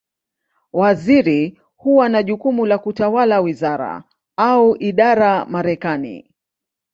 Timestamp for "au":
4.37-4.75